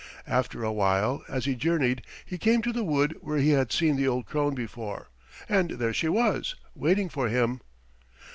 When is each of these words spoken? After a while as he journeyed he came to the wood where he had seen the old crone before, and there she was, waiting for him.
After 0.25 0.63
a 0.63 0.71
while 0.73 1.23
as 1.29 1.45
he 1.45 1.53
journeyed 1.53 2.01
he 2.25 2.39
came 2.39 2.63
to 2.63 2.73
the 2.73 2.83
wood 2.83 3.15
where 3.21 3.37
he 3.37 3.51
had 3.51 3.71
seen 3.71 3.97
the 3.97 4.07
old 4.07 4.25
crone 4.25 4.55
before, 4.55 5.11
and 5.47 5.69
there 5.73 5.93
she 5.93 6.09
was, 6.09 6.55
waiting 6.73 7.07
for 7.07 7.29
him. 7.29 7.61